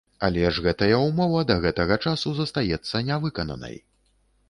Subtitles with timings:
[0.27, 3.83] Але ж гэтая ўмова да гэтага часу застаецца не выкананай.